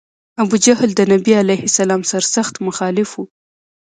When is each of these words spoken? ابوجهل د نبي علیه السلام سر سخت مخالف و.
ابوجهل 0.43 0.89
د 0.95 1.01
نبي 1.11 1.33
علیه 1.43 1.61
السلام 1.69 2.01
سر 2.11 2.23
سخت 2.35 2.55
مخالف 2.67 3.09
و. 3.15 3.19